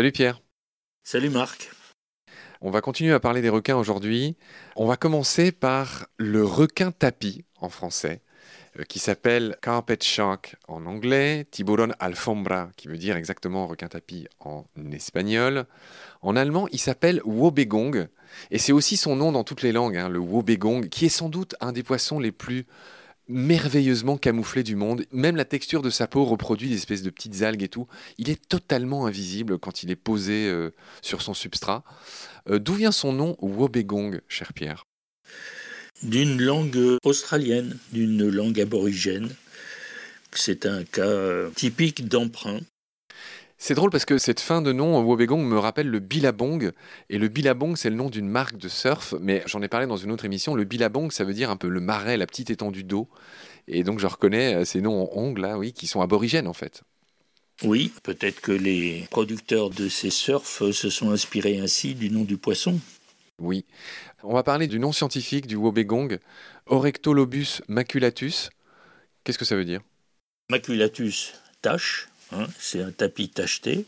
Salut 0.00 0.12
Pierre. 0.12 0.40
Salut 1.04 1.28
Marc. 1.28 1.70
On 2.62 2.70
va 2.70 2.80
continuer 2.80 3.12
à 3.12 3.20
parler 3.20 3.42
des 3.42 3.50
requins 3.50 3.76
aujourd'hui. 3.76 4.34
On 4.74 4.86
va 4.86 4.96
commencer 4.96 5.52
par 5.52 6.06
le 6.16 6.42
requin 6.42 6.90
tapis 6.90 7.44
en 7.60 7.68
français, 7.68 8.22
euh, 8.78 8.84
qui 8.84 8.98
s'appelle 8.98 9.58
carpet 9.60 9.98
shark 10.00 10.56
en 10.68 10.86
anglais, 10.86 11.46
tiburon 11.50 11.90
alfombra, 11.98 12.70
qui 12.78 12.88
veut 12.88 12.96
dire 12.96 13.14
exactement 13.14 13.66
requin 13.66 13.88
tapis 13.88 14.26
en 14.38 14.64
espagnol. 14.90 15.66
En 16.22 16.34
allemand, 16.34 16.66
il 16.72 16.78
s'appelle 16.78 17.20
wobegong, 17.26 18.08
et 18.50 18.58
c'est 18.58 18.72
aussi 18.72 18.96
son 18.96 19.16
nom 19.16 19.32
dans 19.32 19.44
toutes 19.44 19.60
les 19.60 19.72
langues, 19.72 19.98
hein, 19.98 20.08
le 20.08 20.18
wobegong, 20.18 20.88
qui 20.88 21.04
est 21.04 21.10
sans 21.10 21.28
doute 21.28 21.56
un 21.60 21.72
des 21.72 21.82
poissons 21.82 22.18
les 22.18 22.32
plus 22.32 22.64
merveilleusement 23.30 24.18
camouflés 24.18 24.62
du 24.62 24.76
monde. 24.76 25.04
Même 25.12 25.36
la 25.36 25.44
texture 25.44 25.82
de 25.82 25.90
sa 25.90 26.06
peau 26.06 26.24
reproduit 26.24 26.68
des 26.68 26.76
espèces 26.76 27.02
de 27.02 27.10
petites 27.10 27.42
algues 27.42 27.62
et 27.62 27.68
tout. 27.68 27.86
Il 28.18 28.30
est 28.30 28.48
totalement 28.48 29.06
invisible 29.06 29.58
quand 29.58 29.82
il 29.82 29.90
est 29.90 29.96
posé 29.96 30.48
euh, 30.48 30.70
sur 31.02 31.22
son 31.22 31.34
substrat. 31.34 31.84
Euh, 32.48 32.58
d'où 32.58 32.74
vient 32.74 32.92
son 32.92 33.12
nom 33.12 33.36
Wobegong, 33.40 34.20
cher 34.28 34.52
Pierre? 34.52 34.84
D'une 36.02 36.40
langue 36.40 36.98
australienne, 37.04 37.76
d'une 37.92 38.28
langue 38.28 38.60
aborigène. 38.60 39.28
C'est 40.32 40.66
un 40.66 40.84
cas 40.84 41.50
typique 41.54 42.08
d'emprunt. 42.08 42.60
C'est 43.62 43.74
drôle 43.74 43.90
parce 43.90 44.06
que 44.06 44.16
cette 44.16 44.40
fin 44.40 44.62
de 44.62 44.72
nom, 44.72 45.02
Wobegong, 45.02 45.44
me 45.44 45.58
rappelle 45.58 45.88
le 45.88 45.98
Billabong. 45.98 46.72
Et 47.10 47.18
le 47.18 47.28
Billabong, 47.28 47.76
c'est 47.76 47.90
le 47.90 47.96
nom 47.96 48.08
d'une 48.08 48.28
marque 48.28 48.56
de 48.56 48.68
surf, 48.68 49.14
mais 49.20 49.42
j'en 49.44 49.60
ai 49.60 49.68
parlé 49.68 49.86
dans 49.86 49.98
une 49.98 50.10
autre 50.12 50.24
émission. 50.24 50.54
Le 50.54 50.64
Billabong, 50.64 51.12
ça 51.12 51.24
veut 51.24 51.34
dire 51.34 51.50
un 51.50 51.56
peu 51.56 51.68
le 51.68 51.80
marais, 51.80 52.16
la 52.16 52.26
petite 52.26 52.48
étendue 52.48 52.84
d'eau. 52.84 53.08
Et 53.68 53.84
donc 53.84 53.98
je 53.98 54.06
reconnais 54.06 54.54
euh, 54.54 54.64
ces 54.64 54.80
noms 54.80 55.02
en 55.02 55.10
ongles, 55.14 55.42
là, 55.42 55.58
oui, 55.58 55.74
qui 55.74 55.86
sont 55.86 56.00
aborigènes 56.00 56.48
en 56.48 56.54
fait. 56.54 56.82
Oui, 57.62 57.92
peut-être 58.02 58.40
que 58.40 58.52
les 58.52 59.06
producteurs 59.10 59.68
de 59.68 59.90
ces 59.90 60.08
surfs 60.08 60.72
se 60.72 60.88
sont 60.88 61.10
inspirés 61.10 61.58
ainsi 61.58 61.94
du 61.94 62.10
nom 62.10 62.24
du 62.24 62.38
poisson. 62.38 62.80
Oui. 63.38 63.66
On 64.22 64.32
va 64.32 64.42
parler 64.42 64.68
du 64.68 64.78
nom 64.78 64.92
scientifique 64.92 65.46
du 65.46 65.56
Wobegong, 65.56 66.18
Orectolobus 66.64 67.60
maculatus. 67.68 68.48
Qu'est-ce 69.24 69.38
que 69.38 69.44
ça 69.44 69.56
veut 69.56 69.66
dire? 69.66 69.82
Maculatus, 70.48 71.34
tache, 71.60 72.08
hein, 72.32 72.46
c'est 72.58 72.82
un 72.82 72.90
tapis 72.90 73.28
tacheté. 73.28 73.86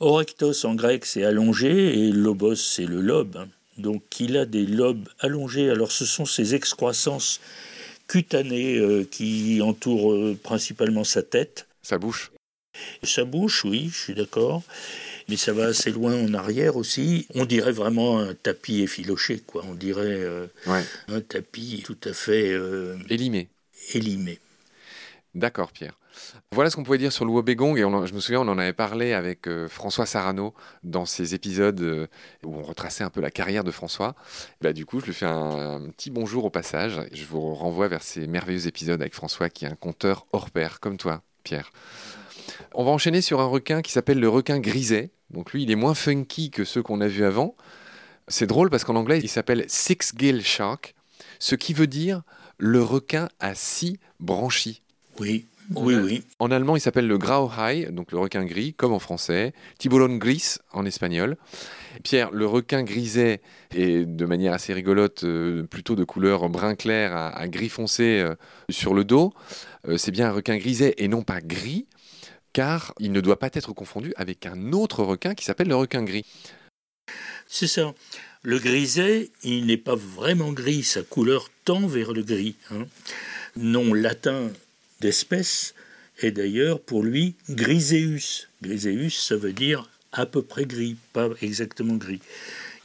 Orectos 0.00 0.64
en 0.64 0.74
grec, 0.74 1.06
c'est 1.06 1.24
allongé, 1.24 1.98
et 1.98 2.12
lobos, 2.12 2.56
c'est 2.56 2.86
le 2.86 3.00
lobe. 3.00 3.36
Hein. 3.36 3.48
Donc 3.78 4.02
il 4.20 4.36
a 4.36 4.46
des 4.46 4.66
lobes 4.66 5.08
allongés. 5.20 5.70
Alors 5.70 5.92
ce 5.92 6.04
sont 6.04 6.26
ces 6.26 6.54
excroissances 6.54 7.40
cutanées 8.08 8.78
euh, 8.78 9.04
qui 9.04 9.60
entourent 9.62 10.12
euh, 10.12 10.38
principalement 10.42 11.04
sa 11.04 11.22
tête. 11.22 11.66
Sa 11.82 11.98
bouche 11.98 12.32
sa 13.02 13.24
bouche, 13.24 13.66
oui, 13.66 13.90
je 13.92 13.98
suis 13.98 14.14
d'accord. 14.14 14.62
Mais 15.28 15.36
ça 15.36 15.52
va 15.52 15.66
assez 15.66 15.90
loin 15.90 16.14
en 16.14 16.32
arrière 16.32 16.76
aussi. 16.76 17.26
On 17.34 17.44
dirait 17.44 17.70
vraiment 17.70 18.18
un 18.18 18.32
tapis 18.32 18.80
effiloché, 18.80 19.40
quoi. 19.40 19.62
On 19.68 19.74
dirait 19.74 20.22
euh, 20.22 20.46
un 21.08 21.20
tapis 21.20 21.82
tout 21.84 21.98
à 22.04 22.14
fait... 22.14 22.58
Élimé. 23.10 23.50
Élimé. 23.92 24.38
D'accord, 25.34 25.70
Pierre. 25.70 25.98
Voilà 26.52 26.70
ce 26.70 26.76
qu'on 26.76 26.82
pouvait 26.82 26.98
dire 26.98 27.12
sur 27.12 27.24
le 27.24 27.30
Wobegong. 27.30 27.76
Et 27.78 27.82
je 27.82 28.14
me 28.14 28.20
souviens, 28.20 28.40
on 28.40 28.48
en 28.48 28.58
avait 28.58 28.72
parlé 28.72 29.12
avec 29.12 29.46
euh, 29.46 29.68
François 29.68 30.06
Sarano 30.06 30.54
dans 30.82 31.04
ces 31.04 31.34
épisodes 31.34 32.08
où 32.44 32.54
on 32.54 32.62
retraçait 32.62 33.04
un 33.04 33.10
peu 33.10 33.20
la 33.20 33.30
carrière 33.30 33.64
de 33.64 33.70
François. 33.70 34.14
bah, 34.60 34.72
du 34.72 34.86
coup, 34.86 35.00
je 35.00 35.06
lui 35.06 35.14
fais 35.14 35.26
un, 35.26 35.82
un, 35.82 35.90
petit 35.90 36.10
bonjour 36.10 36.44
au 36.44 36.50
passage. 36.50 37.00
Je 37.12 37.24
vous 37.24 37.54
renvoie 37.54 37.88
vers 37.88 38.02
ces 38.02 38.26
merveilleux 38.26 38.66
épisodes 38.66 39.00
avec 39.00 39.14
François, 39.14 39.48
qui 39.48 39.64
est 39.64 39.68
un 39.68 39.76
conteur 39.76 40.26
hors 40.32 40.50
pair, 40.50 40.80
comme 40.80 40.96
toi, 40.96 41.22
Pierre. 41.44 41.72
On 42.74 42.84
va 42.84 42.90
enchaîner 42.90 43.20
sur 43.20 43.40
un 43.40 43.46
requin 43.46 43.82
qui 43.82 43.92
s'appelle 43.92 44.20
le 44.20 44.28
requin 44.28 44.58
griset. 44.58 45.10
Donc 45.30 45.52
lui, 45.52 45.62
il 45.62 45.70
est 45.70 45.76
moins 45.76 45.94
funky 45.94 46.50
que 46.50 46.64
ceux 46.64 46.82
qu'on 46.82 47.00
a 47.00 47.08
vus 47.08 47.24
avant. 47.24 47.56
C'est 48.28 48.46
drôle 48.46 48.70
parce 48.70 48.84
qu'en 48.84 48.96
anglais, 48.96 49.20
il 49.22 49.28
s'appelle 49.28 49.64
Six 49.68 50.12
Gill 50.16 50.44
Shark, 50.44 50.94
ce 51.38 51.54
qui 51.54 51.72
veut 51.72 51.86
dire 51.86 52.22
le 52.58 52.82
requin 52.82 53.28
à 53.40 53.54
six 53.54 53.98
branchies. 54.20 54.82
Oui, 55.18 55.46
oui, 55.76 55.94
oui. 55.94 56.22
En 56.38 56.50
allemand, 56.50 56.76
il 56.76 56.80
s'appelle 56.80 57.06
le 57.06 57.18
Grauhai, 57.18 57.86
donc 57.90 58.12
le 58.12 58.18
requin 58.18 58.44
gris, 58.44 58.74
comme 58.74 58.92
en 58.92 58.98
français. 58.98 59.52
Tiburon 59.78 60.16
gris 60.16 60.56
en 60.72 60.84
espagnol. 60.84 61.36
Pierre, 62.02 62.30
le 62.30 62.46
requin 62.46 62.82
griset 62.82 63.40
est 63.74 64.04
de 64.04 64.26
manière 64.26 64.52
assez 64.52 64.72
rigolote, 64.72 65.24
euh, 65.24 65.64
plutôt 65.64 65.94
de 65.94 66.04
couleur 66.04 66.48
brun 66.48 66.74
clair 66.74 67.14
à, 67.14 67.48
gris 67.48 67.68
foncé 67.68 68.20
euh, 68.20 68.34
sur 68.70 68.94
le 68.94 69.04
dos. 69.04 69.32
Euh, 69.88 69.96
c'est 69.96 70.10
bien 70.10 70.28
un 70.28 70.32
requin 70.32 70.56
griset 70.56 70.94
et 70.98 71.08
non 71.08 71.22
pas 71.22 71.40
gris 71.40 71.86
car 72.52 72.92
il 72.98 73.12
ne 73.12 73.20
doit 73.20 73.38
pas 73.38 73.48
être 73.52 73.72
confondu 73.72 74.12
avec 74.16 74.44
un 74.44 74.72
autre 74.72 75.02
requin 75.02 75.34
qui 75.34 75.44
s'appelle 75.44 75.68
le 75.68 75.76
requin 75.76 76.02
gris. 76.02 76.26
C'est 77.46 77.66
ça. 77.66 77.94
Le 78.42 78.58
griset, 78.58 79.30
il 79.42 79.66
n'est 79.66 79.76
pas 79.76 79.94
vraiment 79.94 80.52
gris, 80.52 80.82
sa 80.82 81.02
couleur 81.02 81.48
tend 81.64 81.86
vers 81.86 82.12
le 82.12 82.22
gris. 82.22 82.56
Hein. 82.70 82.86
Nom 83.56 83.94
latin 83.94 84.50
d'espèce 85.02 85.74
est 86.22 86.30
d'ailleurs 86.30 86.80
pour 86.80 87.02
lui 87.02 87.34
griseus. 87.50 88.46
Griseus, 88.62 89.10
ça 89.10 89.36
veut 89.36 89.52
dire 89.52 89.90
à 90.12 90.26
peu 90.26 90.42
près 90.42 90.64
gris, 90.64 90.96
pas 91.12 91.28
exactement 91.42 91.96
gris. 91.96 92.20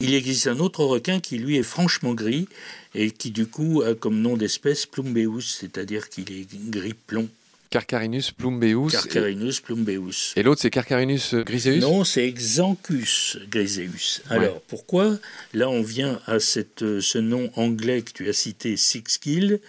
Il 0.00 0.14
existe 0.14 0.46
un 0.46 0.58
autre 0.58 0.84
requin 0.84 1.20
qui 1.20 1.38
lui 1.38 1.56
est 1.56 1.62
franchement 1.62 2.14
gris 2.14 2.48
et 2.94 3.10
qui 3.10 3.30
du 3.30 3.46
coup 3.46 3.82
a 3.82 3.94
comme 3.94 4.20
nom 4.20 4.36
d'espèce 4.36 4.86
plumbeus, 4.86 5.56
c'est-à-dire 5.60 6.08
qu'il 6.08 6.32
est 6.32 6.46
gris 6.70 6.94
plomb. 6.94 7.28
Carcarinus 7.70 8.30
plumbeus. 8.30 8.90
Carcarinus 8.90 9.60
plumbeus. 9.60 10.32
Et 10.36 10.42
l'autre, 10.42 10.62
c'est 10.62 10.70
Carcarinus 10.70 11.34
griseus? 11.34 11.80
Non, 11.80 12.04
c'est 12.04 12.30
Xanthus 12.32 13.38
griseus. 13.48 14.22
Alors, 14.30 14.60
pourquoi? 14.62 15.18
Là, 15.52 15.68
on 15.68 15.82
vient 15.82 16.20
à 16.26 16.40
cette, 16.40 17.00
ce 17.00 17.18
nom 17.18 17.50
anglais 17.56 18.02
que 18.02 18.12
tu 18.12 18.28
as 18.28 18.32
cité, 18.32 18.76
six 18.76 19.02
gill, 19.22 19.60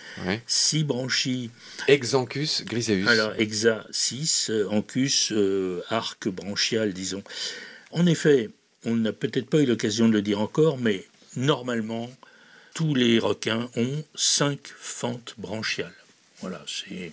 six 0.48 0.84
branchies. 0.84 1.50
Exanthus 1.88 2.64
griseus. 2.66 3.08
Alors, 3.08 3.34
exa, 3.38 3.86
six, 3.92 4.50
euh, 4.50 4.68
ancus, 4.70 5.32
euh, 5.32 5.82
arc 5.90 6.30
branchial, 6.30 6.94
disons. 6.94 7.24
En 7.92 8.06
effet, 8.06 8.50
on 8.86 8.96
n'a 8.96 9.12
peut-être 9.12 9.50
pas 9.50 9.60
eu 9.60 9.66
l'occasion 9.66 10.08
de 10.08 10.14
le 10.14 10.22
dire 10.22 10.40
encore, 10.40 10.78
mais 10.78 11.06
normalement, 11.36 12.10
tous 12.74 12.96
les 12.96 13.20
requins 13.20 13.70
ont 13.76 14.04
cinq 14.16 14.60
fentes 14.78 15.36
branchiales. 15.38 15.94
Voilà, 16.42 16.64
c'est 16.66 17.12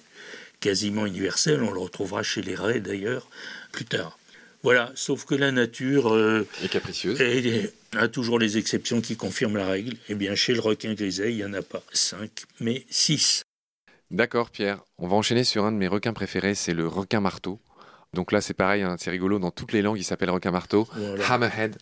quasiment 0.61 1.06
universel, 1.06 1.62
on 1.62 1.72
le 1.72 1.81
retrouvera 1.81 2.22
chez 2.22 2.43
les 2.43 2.55
raies 2.55 2.81
d'ailleurs 2.81 3.28
plus 3.72 3.84
tard. 3.84 4.19
Voilà, 4.62 4.91
sauf 4.94 5.25
que 5.25 5.34
la 5.34 5.53
nature 5.53 6.12
euh, 6.12 6.47
est 6.65 6.69
capricieuse. 6.69 7.21
Et, 7.21 7.71
a 7.97 8.09
toujours 8.09 8.39
les 8.39 8.59
exceptions 8.59 9.00
qui 9.00 9.17
confirment 9.17 9.56
la 9.56 9.67
règle. 9.67 9.97
Eh 10.09 10.15
bien, 10.15 10.34
chez 10.34 10.55
le 10.55 10.61
requin 10.61 10.93
griset, 10.94 11.31
il 11.31 11.37
n'y 11.37 11.44
en 11.44 11.53
a 11.55 11.62
pas 11.62 11.83
cinq, 11.93 12.31
mais 12.61 12.84
six. 12.91 13.43
D'accord, 14.11 14.50
Pierre. 14.50 14.81
On 14.99 15.09
va 15.09 15.17
enchaîner 15.17 15.44
sur 15.44 15.65
un 15.65 15.72
de 15.72 15.77
mes 15.77 15.89
requins 15.89 16.12
préférés, 16.12 16.55
c'est 16.55 16.75
le 16.75 16.87
requin 16.87 17.21
marteau. 17.21 17.61
Donc 18.12 18.33
là, 18.33 18.41
c'est 18.41 18.55
pareil, 18.55 18.83
hein, 18.83 18.97
c'est 18.99 19.11
rigolo, 19.11 19.38
dans 19.38 19.50
toutes 19.50 19.73
les 19.73 19.83
langues, 19.83 19.99
il 19.99 20.05
s'appelle 20.05 20.31
requin 20.31 20.50
marteau. 20.50 20.88
Hammerhead 21.28 21.77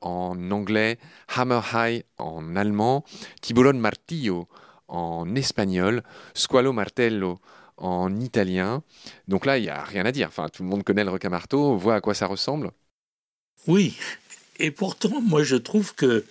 en 0.00 0.50
anglais, 0.50 0.98
hammerhai 1.34 2.04
en 2.18 2.56
allemand, 2.56 3.04
tiburon 3.40 3.74
martillo 3.74 4.48
en 4.88 5.34
espagnol, 5.34 6.02
squalo 6.34 6.72
martello 6.72 7.40
en 7.78 8.20
italien. 8.20 8.82
Donc 9.26 9.46
là, 9.46 9.58
il 9.58 9.62
n'y 9.62 9.68
a 9.68 9.82
rien 9.82 10.04
à 10.04 10.12
dire. 10.12 10.28
Enfin, 10.28 10.48
tout 10.48 10.62
le 10.62 10.68
monde 10.68 10.84
connaît 10.84 11.04
le 11.04 11.10
requin 11.10 11.28
marteau, 11.28 11.76
voit 11.76 11.96
à 11.96 12.00
quoi 12.00 12.14
ça 12.14 12.26
ressemble. 12.26 12.70
Oui, 13.66 13.96
et 14.58 14.70
pourtant, 14.70 15.20
moi, 15.20 15.42
je 15.42 15.56
trouve 15.56 15.94
que 15.94 16.24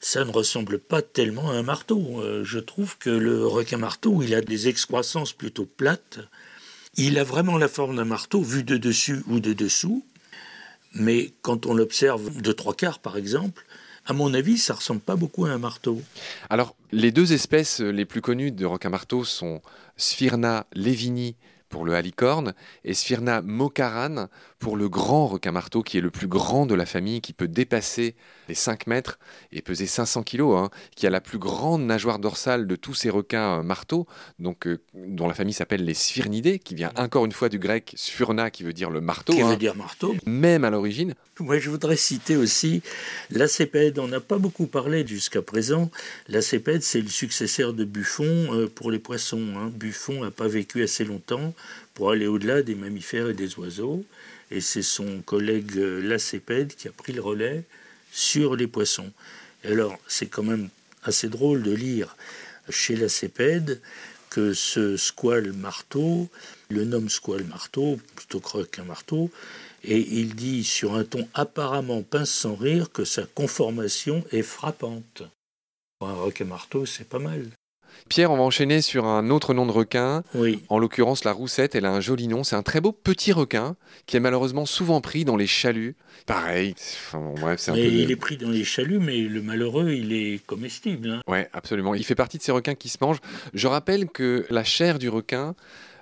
ça 0.00 0.24
ne 0.24 0.30
ressemble 0.30 0.78
pas 0.78 1.02
tellement 1.02 1.50
à 1.50 1.54
un 1.54 1.62
marteau. 1.62 2.20
Euh, 2.20 2.44
je 2.44 2.58
trouve 2.58 2.98
que 2.98 3.10
le 3.10 3.46
requin 3.46 3.78
marteau, 3.78 4.22
il 4.22 4.34
a 4.34 4.40
des 4.40 4.68
excroissances 4.68 5.32
plutôt 5.32 5.66
plates. 5.66 6.18
Il 6.96 7.18
a 7.18 7.24
vraiment 7.24 7.58
la 7.58 7.68
forme 7.68 7.96
d'un 7.96 8.04
marteau 8.04 8.42
vu 8.42 8.64
de 8.64 8.76
dessus 8.76 9.22
ou 9.28 9.40
de 9.40 9.52
dessous. 9.52 10.04
Mais 10.94 11.32
quand 11.42 11.66
on 11.66 11.74
l'observe 11.74 12.40
de 12.40 12.52
trois 12.52 12.74
quarts, 12.74 12.98
par 13.00 13.16
exemple, 13.16 13.64
à 14.06 14.12
mon 14.12 14.34
avis, 14.34 14.58
ça 14.58 14.74
ressemble 14.74 15.00
pas 15.00 15.16
beaucoup 15.16 15.46
à 15.46 15.50
un 15.50 15.58
marteau. 15.58 16.02
Alors, 16.50 16.76
les 16.92 17.10
deux 17.10 17.32
espèces 17.32 17.80
les 17.80 18.04
plus 18.04 18.20
connues 18.20 18.52
de 18.52 18.66
requin 18.66 18.90
marteau 18.90 19.24
sont 19.24 19.62
Sphyrna 19.96 20.66
levini 20.74 21.36
pour 21.74 21.84
le 21.84 21.96
halicorne 21.96 22.54
et 22.84 22.94
Sphyrna 22.94 23.42
mocaran 23.42 24.28
pour 24.60 24.76
le 24.76 24.88
grand 24.88 25.26
requin 25.26 25.50
marteau 25.50 25.82
qui 25.82 25.98
est 25.98 26.00
le 26.00 26.12
plus 26.12 26.28
grand 26.28 26.66
de 26.66 26.74
la 26.74 26.86
famille, 26.86 27.20
qui 27.20 27.32
peut 27.32 27.48
dépasser 27.48 28.14
les 28.48 28.54
5 28.54 28.86
mètres 28.86 29.18
et 29.50 29.60
peser 29.60 29.86
500 29.86 30.22
kilos, 30.22 30.56
hein, 30.56 30.70
qui 30.94 31.06
a 31.06 31.10
la 31.10 31.20
plus 31.20 31.38
grande 31.38 31.82
nageoire 31.82 32.20
dorsale 32.20 32.68
de 32.68 32.76
tous 32.76 32.94
ces 32.94 33.10
requins 33.10 33.58
euh, 33.58 33.62
marteaux, 33.64 34.06
donc, 34.38 34.68
euh, 34.68 34.78
dont 34.94 35.26
la 35.26 35.34
famille 35.34 35.52
s'appelle 35.52 35.84
les 35.84 35.94
sphyrinidés, 35.94 36.60
qui 36.60 36.76
vient 36.76 36.92
encore 36.96 37.24
une 37.24 37.32
fois 37.32 37.48
du 37.48 37.58
grec 37.58 37.92
sphyrna 37.96 38.50
qui 38.50 38.62
veut 38.62 38.72
dire 38.72 38.90
le 38.90 39.00
marteau. 39.00 39.32
Qui 39.32 39.42
veut 39.42 39.48
hein. 39.48 39.56
dire 39.56 39.74
marteau. 39.74 40.14
Même 40.26 40.64
à 40.64 40.70
l'origine. 40.70 41.14
Moi, 41.40 41.58
je 41.58 41.68
voudrais 41.68 41.96
citer 41.96 42.36
aussi 42.36 42.80
l'acépède. 43.30 43.98
On 43.98 44.06
n'a 44.06 44.20
pas 44.20 44.38
beaucoup 44.38 44.68
parlé 44.68 45.04
jusqu'à 45.04 45.42
présent. 45.42 45.90
L'acépède, 46.28 46.82
c'est 46.82 47.00
le 47.00 47.08
successeur 47.08 47.74
de 47.74 47.84
Buffon 47.84 48.54
euh, 48.54 48.68
pour 48.68 48.92
les 48.92 49.00
poissons. 49.00 49.54
Hein. 49.56 49.72
Buffon 49.74 50.22
n'a 50.22 50.30
pas 50.30 50.46
vécu 50.46 50.84
assez 50.84 51.04
longtemps 51.04 51.52
pour 51.94 52.10
aller 52.10 52.26
au-delà 52.26 52.62
des 52.62 52.74
mammifères 52.74 53.28
et 53.30 53.34
des 53.34 53.58
oiseaux. 53.58 54.04
et 54.50 54.60
c'est 54.60 54.82
son 54.82 55.22
collègue 55.22 55.74
Lacépède 55.74 56.74
qui 56.74 56.88
a 56.88 56.92
pris 56.92 57.12
le 57.12 57.20
relais 57.20 57.64
sur 58.12 58.56
les 58.56 58.66
poissons. 58.66 59.12
Alors, 59.64 59.98
c'est 60.06 60.26
quand 60.26 60.42
même 60.42 60.68
assez 61.02 61.28
drôle 61.28 61.62
de 61.62 61.72
lire 61.72 62.16
chez 62.70 62.96
Lacépède 62.96 63.80
que 64.30 64.52
ce 64.52 64.96
squale 64.96 65.52
marteau, 65.52 66.28
le 66.68 66.84
nomme 66.84 67.08
squale 67.08 67.44
marteau, 67.44 68.00
plutôt 68.16 68.40
que 68.40 68.64
qu'un 68.64 68.84
marteau, 68.84 69.30
et 69.84 69.98
il 69.98 70.34
dit 70.34 70.64
sur 70.64 70.94
un 70.94 71.04
ton 71.04 71.28
apparemment 71.34 72.02
pince 72.02 72.30
sans 72.30 72.56
rire 72.56 72.90
que 72.90 73.04
sa 73.04 73.24
conformation 73.26 74.24
est 74.32 74.42
frappante. 74.42 75.22
Un 76.00 76.14
requin 76.14 76.46
marteau, 76.46 76.84
c'est 76.84 77.08
pas 77.08 77.18
mal. 77.18 77.48
Pierre, 78.08 78.30
on 78.30 78.36
va 78.36 78.42
enchaîner 78.42 78.80
sur 78.82 79.04
un 79.06 79.30
autre 79.30 79.54
nom 79.54 79.66
de 79.66 79.72
requin. 79.72 80.22
Oui. 80.34 80.62
En 80.68 80.78
l'occurrence, 80.78 81.24
la 81.24 81.32
roussette, 81.32 81.74
elle 81.74 81.86
a 81.86 81.90
un 81.92 82.00
joli 82.00 82.28
nom. 82.28 82.44
C'est 82.44 82.56
un 82.56 82.62
très 82.62 82.80
beau 82.80 82.92
petit 82.92 83.32
requin 83.32 83.76
qui 84.06 84.16
est 84.16 84.20
malheureusement 84.20 84.66
souvent 84.66 85.00
pris 85.00 85.24
dans 85.24 85.36
les 85.36 85.46
chaluts. 85.46 85.96
Pareil. 86.26 86.74
Enfin, 86.78 87.32
bref, 87.40 87.60
c'est 87.60 87.70
un 87.70 87.74
peu. 87.74 87.80
de- 87.80 87.86
il 87.86 88.10
est 88.10 88.16
pris 88.16 88.36
dans 88.36 88.50
les 88.50 88.64
chaluts, 88.64 88.98
mais 88.98 89.18
le 89.22 89.42
malheureux, 89.42 89.90
il 89.92 90.12
est 90.12 90.44
comestible. 90.46 91.10
hein. 91.10 91.22
Ouais, 91.26 91.48
absolument. 91.52 91.94
Il 91.94 92.04
fait 92.04 92.14
partie 92.14 92.38
de 92.38 92.42
ces 92.42 92.52
requins 92.52 92.74
qui 92.74 92.88
se 92.88 92.98
mangent. 93.00 93.20
Je 93.52 93.66
rappelle 93.66 94.08
que 94.08 94.46
la 94.50 94.64
chair 94.64 94.98
du 94.98 95.08
requin 95.08 95.54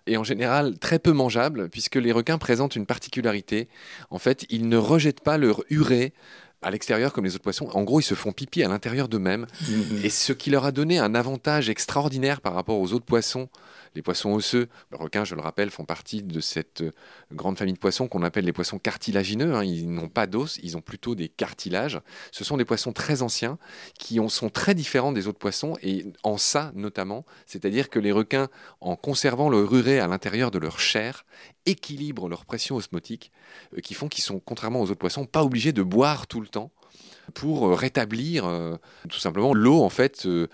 est 0.06 0.16
en 0.16 0.24
général 0.24 0.78
très 0.80 0.98
peu 0.98 1.12
mangeable, 1.12 1.68
puisque 1.68 1.94
les 1.96 2.10
requins 2.10 2.36
présentent 2.38 2.74
une 2.74 2.86
particularité. 2.86 3.68
En 4.10 4.18
fait, 4.18 4.44
ils 4.50 4.68
ne 4.68 4.76
rejettent 4.76 5.20
pas 5.22 5.38
leur 5.38 5.62
urée 5.70 6.12
à 6.62 6.70
l'extérieur 6.70 7.12
comme 7.12 7.24
les 7.24 7.34
autres 7.34 7.42
poissons. 7.42 7.68
En 7.72 7.82
gros, 7.82 8.00
ils 8.00 8.04
se 8.04 8.14
font 8.14 8.32
pipi 8.32 8.62
à 8.62 8.68
l'intérieur 8.68 9.08
d'eux-mêmes. 9.08 9.46
Et 10.02 10.10
ce 10.10 10.32
qui 10.32 10.50
leur 10.50 10.64
a 10.64 10.72
donné 10.72 10.98
un 10.98 11.14
avantage 11.14 11.68
extraordinaire 11.68 12.40
par 12.40 12.54
rapport 12.54 12.78
aux 12.78 12.92
autres 12.92 13.04
poissons, 13.04 13.48
les 13.94 14.02
poissons 14.02 14.32
osseux, 14.32 14.68
les 14.90 14.96
requins, 14.98 15.24
je 15.24 15.34
le 15.34 15.40
rappelle, 15.40 15.70
font 15.70 15.84
partie 15.84 16.22
de 16.22 16.40
cette 16.40 16.82
euh, 16.82 16.90
grande 17.32 17.58
famille 17.58 17.74
de 17.74 17.78
poissons 17.78 18.08
qu'on 18.08 18.22
appelle 18.22 18.44
les 18.44 18.52
poissons 18.52 18.78
cartilagineux. 18.78 19.54
hein. 19.54 19.64
Ils 19.64 19.90
n'ont 19.92 20.08
pas 20.08 20.26
d'os, 20.26 20.58
ils 20.62 20.76
ont 20.76 20.80
plutôt 20.80 21.14
des 21.14 21.28
cartilages. 21.28 22.00
Ce 22.30 22.44
sont 22.44 22.56
des 22.56 22.64
poissons 22.64 22.92
très 22.92 23.22
anciens 23.22 23.58
qui 23.98 24.20
ont- 24.20 24.28
sont 24.28 24.48
très 24.50 24.74
différents 24.74 25.12
des 25.12 25.26
autres 25.28 25.38
poissons 25.38 25.76
et 25.82 26.06
en 26.22 26.36
ça 26.38 26.72
notamment, 26.74 27.24
c'est-à-dire 27.46 27.90
que 27.90 27.98
les 27.98 28.12
requins, 28.12 28.48
en 28.80 28.96
conservant 28.96 29.48
leur 29.48 29.72
urée 29.74 30.00
à 30.00 30.06
l'intérieur 30.06 30.50
de 30.50 30.58
leur 30.58 30.80
chair, 30.80 31.24
équilibrent 31.66 32.28
leur 32.28 32.44
pression 32.44 32.76
osmotique, 32.76 33.30
euh, 33.76 33.80
qui 33.80 33.94
font 33.94 34.08
qu'ils 34.08 34.24
sont, 34.24 34.40
contrairement 34.40 34.80
aux 34.80 34.84
autres 34.90 34.94
poissons, 34.98 35.26
pas 35.26 35.44
obligés 35.44 35.72
de 35.72 35.82
boire 35.82 36.26
tout 36.26 36.40
le 36.40 36.48
temps 36.48 36.70
pour 37.34 37.68
euh, 37.68 37.74
rétablir 37.74 38.44
euh, 38.46 38.76
tout 39.08 39.18
simplement 39.18 39.54
l'eau 39.54 39.82
en 39.82 39.88
fait 39.88 40.26
euh, 40.26 40.48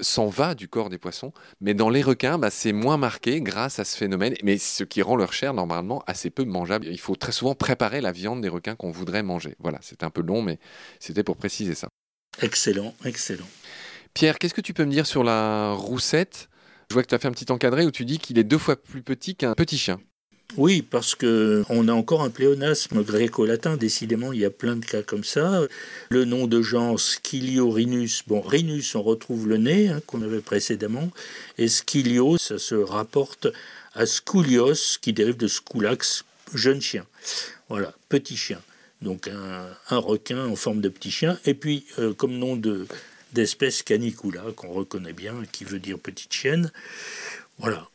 s'en 0.00 0.28
va 0.28 0.54
du 0.54 0.68
corps 0.68 0.88
des 0.88 0.98
poissons. 0.98 1.32
Mais 1.60 1.74
dans 1.74 1.90
les 1.90 2.02
requins 2.02 2.38
bah, 2.38 2.50
c'est 2.50 2.72
moins 2.72 2.96
marqué 2.96 3.40
grâce 3.40 3.78
à 3.78 3.84
ce 3.84 3.96
phénomène. 3.96 4.34
Mais 4.42 4.58
ce 4.58 4.84
qui 4.84 5.02
rend 5.02 5.16
leur 5.16 5.32
chair 5.32 5.54
normalement 5.54 6.02
assez 6.06 6.30
peu 6.30 6.44
mangeable. 6.44 6.86
Il 6.86 7.00
faut 7.00 7.16
très 7.16 7.32
souvent 7.32 7.54
préparer 7.54 8.00
la 8.00 8.12
viande 8.12 8.40
des 8.40 8.48
requins 8.48 8.76
qu'on 8.76 8.90
voudrait 8.90 9.22
manger. 9.22 9.56
Voilà 9.58 9.78
c'est 9.82 10.02
un 10.02 10.10
peu 10.10 10.22
long 10.22 10.42
mais 10.42 10.58
c'était 11.00 11.24
pour 11.24 11.36
préciser 11.36 11.74
ça. 11.74 11.88
Excellent, 12.40 12.94
excellent. 13.04 13.48
Pierre 14.14 14.38
qu'est-ce 14.38 14.54
que 14.54 14.60
tu 14.60 14.74
peux 14.74 14.84
me 14.84 14.90
dire 14.90 15.06
sur 15.06 15.24
la 15.24 15.72
roussette? 15.72 16.48
Je 16.90 16.94
vois 16.94 17.02
que 17.02 17.08
tu 17.08 17.14
as 17.14 17.18
fait 17.18 17.28
un 17.28 17.32
petit 17.32 17.50
encadré 17.50 17.86
où 17.86 17.90
tu 17.90 18.04
dis 18.04 18.18
qu'il 18.18 18.38
est 18.38 18.44
deux 18.44 18.58
fois 18.58 18.76
plus 18.76 19.02
petit 19.02 19.34
qu'un 19.34 19.54
petit 19.54 19.78
chien 19.78 19.98
Oui, 20.58 20.82
parce 20.82 21.14
que 21.14 21.64
on 21.70 21.88
a 21.88 21.92
encore 21.92 22.22
un 22.22 22.28
pléonasme 22.28 23.02
gréco-latin. 23.02 23.78
Décidément, 23.78 24.34
il 24.34 24.40
y 24.40 24.44
a 24.44 24.50
plein 24.50 24.76
de 24.76 24.84
cas 24.84 25.02
comme 25.02 25.24
ça. 25.24 25.62
Le 26.10 26.24
nom 26.26 26.46
de 26.46 26.60
genre 26.60 27.00
Scilio-Rhinus. 27.00 28.24
Bon, 28.26 28.42
Rhinus, 28.42 28.94
on 28.94 29.02
retrouve 29.02 29.48
le 29.48 29.56
nez 29.56 29.88
hein, 29.88 30.00
qu'on 30.06 30.20
avait 30.20 30.40
précédemment, 30.40 31.10
et 31.56 31.68
Scilio, 31.68 32.36
ça 32.36 32.58
se 32.58 32.74
rapporte 32.74 33.48
à 33.94 34.04
Scoulios, 34.04 34.98
qui 35.00 35.12
dérive 35.12 35.36
de 35.38 35.48
Scoulax, 35.48 36.24
jeune 36.54 36.80
chien. 36.80 37.06
Voilà, 37.68 37.94
petit 38.10 38.36
chien. 38.36 38.60
Donc 39.00 39.28
un, 39.28 39.66
un 39.88 39.98
requin 39.98 40.46
en 40.46 40.56
forme 40.56 40.82
de 40.82 40.90
petit 40.90 41.10
chien. 41.10 41.38
Et 41.46 41.54
puis, 41.54 41.86
euh, 41.98 42.12
comme 42.12 42.38
nom 42.38 42.56
de 42.56 42.86
d'espèce 43.32 43.82
canicula, 43.82 44.44
qu'on 44.54 44.68
reconnaît 44.68 45.14
bien, 45.14 45.34
qui 45.50 45.64
veut 45.64 45.78
dire 45.78 45.98
petite 45.98 46.32
chienne. 46.34 46.70
Voilà. 47.58 47.88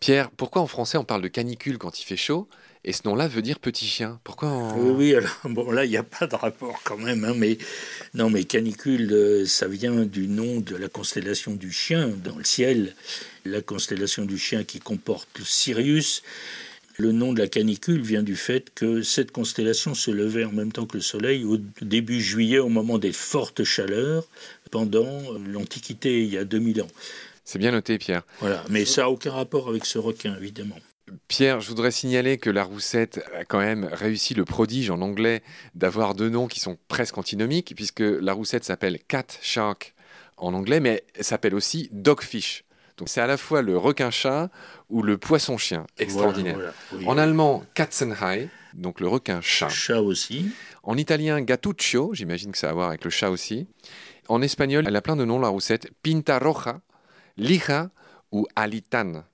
Pierre 0.00 0.30
pourquoi 0.30 0.62
en 0.62 0.66
français 0.66 0.98
on 0.98 1.04
parle 1.04 1.22
de 1.22 1.28
canicule 1.28 1.78
quand 1.78 2.00
il 2.00 2.04
fait 2.04 2.16
chaud 2.16 2.48
et 2.84 2.92
ce 2.92 3.02
nom-là 3.04 3.28
veut 3.28 3.42
dire 3.42 3.58
petit 3.58 3.86
chien? 3.86 4.20
Pourquoi 4.24 4.48
en- 4.48 4.78
Oui, 4.96 5.14
alors, 5.14 5.36
bon, 5.44 5.70
là, 5.70 5.84
il 5.84 5.90
n'y 5.90 5.98
a 5.98 6.02
pas 6.02 6.26
de 6.26 6.34
rapport 6.34 6.80
quand 6.82 6.96
même, 6.96 7.24
hein, 7.24 7.34
mais 7.36 7.58
non, 8.14 8.30
mais 8.30 8.44
canicule, 8.44 9.12
euh, 9.12 9.44
ça 9.44 9.68
vient 9.68 10.06
du 10.06 10.28
nom 10.28 10.60
de 10.60 10.76
la 10.76 10.88
constellation 10.88 11.54
du 11.54 11.72
chien 11.72 12.08
dans 12.08 12.36
le 12.36 12.44
ciel, 12.44 12.94
la 13.44 13.60
constellation 13.60 14.24
du 14.24 14.38
chien 14.38 14.64
qui 14.64 14.80
comporte 14.80 15.28
Sirius. 15.44 16.22
Le 16.96 17.12
nom 17.12 17.32
de 17.32 17.38
la 17.38 17.48
canicule 17.48 18.00
vient 18.02 18.22
du 18.22 18.36
fait 18.36 18.70
que 18.74 19.02
cette 19.02 19.30
constellation 19.30 19.94
se 19.94 20.10
levait 20.10 20.44
en 20.44 20.52
même 20.52 20.72
temps 20.72 20.86
que 20.86 20.96
le 20.96 21.02
Soleil 21.02 21.44
au 21.44 21.58
début 21.82 22.20
juillet, 22.20 22.58
au 22.58 22.68
moment 22.68 22.98
des 22.98 23.12
fortes 23.12 23.64
chaleurs, 23.64 24.26
pendant 24.70 25.22
l'Antiquité, 25.46 26.22
il 26.22 26.32
y 26.32 26.38
a 26.38 26.44
2000 26.44 26.82
ans. 26.82 26.88
C'est 27.50 27.58
bien 27.58 27.72
noté 27.72 27.98
Pierre 27.98 28.22
Voilà, 28.38 28.62
mais 28.68 28.84
ça 28.84 29.02
n'a 29.02 29.10
aucun 29.10 29.32
rapport 29.32 29.68
avec 29.68 29.84
ce 29.84 29.98
requin, 29.98 30.36
évidemment. 30.36 30.76
Pierre, 31.26 31.60
je 31.60 31.66
voudrais 31.66 31.90
signaler 31.90 32.38
que 32.38 32.48
la 32.48 32.62
roussette 32.62 33.20
a 33.36 33.44
quand 33.44 33.58
même 33.58 33.88
réussi 33.90 34.34
le 34.34 34.44
prodige 34.44 34.88
en 34.88 35.00
anglais 35.00 35.42
d'avoir 35.74 36.14
deux 36.14 36.28
noms 36.28 36.46
qui 36.46 36.60
sont 36.60 36.78
presque 36.86 37.18
antinomiques, 37.18 37.72
puisque 37.74 38.04
la 38.04 38.34
roussette 38.34 38.62
s'appelle 38.62 39.00
cat 39.00 39.26
shark 39.42 39.96
en 40.36 40.54
anglais, 40.54 40.78
mais 40.78 41.02
elle 41.16 41.24
s'appelle 41.24 41.56
aussi 41.56 41.88
dogfish. 41.90 42.62
Donc 42.98 43.08
c'est 43.08 43.20
à 43.20 43.26
la 43.26 43.36
fois 43.36 43.62
le 43.62 43.76
requin-chat 43.76 44.48
ou 44.88 45.02
le 45.02 45.18
poisson-chien. 45.18 45.86
Extraordinaire. 45.98 46.54
Voilà, 46.54 46.72
voilà, 46.90 47.04
oui. 47.04 47.12
En 47.12 47.18
allemand, 47.18 47.64
katzenhai, 47.74 48.48
donc 48.74 49.00
le 49.00 49.08
requin-chat. 49.08 49.70
Chat 49.70 50.00
aussi. 50.00 50.52
En 50.84 50.96
italien, 50.96 51.40
gattuccio, 51.40 52.14
j'imagine 52.14 52.52
que 52.52 52.58
ça 52.58 52.68
a 52.68 52.70
à 52.70 52.74
voir 52.74 52.90
avec 52.90 53.02
le 53.02 53.10
chat 53.10 53.30
aussi. 53.30 53.66
En 54.28 54.40
espagnol, 54.40 54.84
elle 54.86 54.94
a 54.94 55.02
plein 55.02 55.16
de 55.16 55.24
noms, 55.24 55.40
la 55.40 55.48
roussette. 55.48 55.90
Pinta 56.04 56.38
roja, 56.38 56.80
lija 57.36 57.90
ou 58.32 58.46
alitan? 58.56 59.24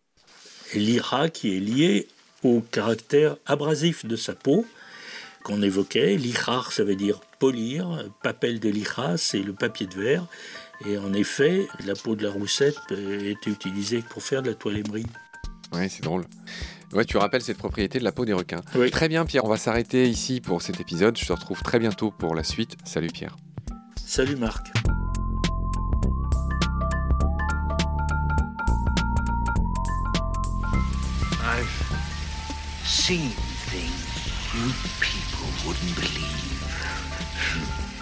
l'ira 0.75 1.29
qui 1.29 1.57
est 1.57 1.61
lié 1.61 2.09
au 2.43 2.61
caractère 2.61 3.37
abrasif 3.47 4.05
de 4.07 4.17
sa 4.17 4.35
peau 4.35 4.67
qu'on 5.45 5.63
évoquait. 5.63 6.17
L'irar, 6.17 6.73
ça 6.73 6.85
veut 6.85 6.97
dire 6.97 7.21
polir. 7.39 8.05
Papel 8.23 8.61
de 8.61 8.69
lira, 8.69 9.17
c'est 9.17 9.41
le 9.41 9.53
papier 9.53 9.87
de 9.87 9.95
verre. 9.95 10.27
Et 10.85 10.99
en 10.99 11.13
effet, 11.13 11.67
la 11.87 11.95
peau 11.95 12.17
de 12.17 12.25
la 12.25 12.31
roussette 12.31 12.77
euh, 12.91 13.31
était 13.31 13.51
utilisée 13.51 14.03
pour 14.03 14.23
faire 14.23 14.43
de 14.43 14.51
la 14.51 14.55
toile 14.55 14.79
émerie. 14.79 15.07
Ouais, 15.73 15.89
c'est 15.89 16.03
drôle. 16.03 16.25
Ouais, 16.93 17.05
tu 17.05 17.17
rappelles 17.17 17.43
cette 17.43 17.59
propriété 17.59 17.99
de 17.99 18.05
la 18.05 18.13
peau 18.13 18.25
des 18.25 18.35
requins. 18.35 18.61
Oui. 18.75 18.91
Très 18.91 19.09
bien, 19.09 19.25
Pierre. 19.25 19.45
On 19.45 19.49
va 19.49 19.57
s'arrêter 19.57 20.09
ici 20.09 20.41
pour 20.41 20.63
cet 20.63 20.81
épisode. 20.81 21.17
Je 21.17 21.27
te 21.27 21.33
retrouve 21.33 21.63
très 21.63 21.79
bientôt 21.79 22.11
pour 22.11 22.35
la 22.35 22.45
suite. 22.45 22.77
Salut, 22.85 23.09
Pierre. 23.09 23.37
Salut 24.05 24.37
Marc. 24.37 24.67
I've 31.57 32.85
seen 32.85 33.31
things 33.31 34.05
you 34.53 34.69
people 35.01 35.49
wouldn't 35.67 35.97
believe. 35.97 37.96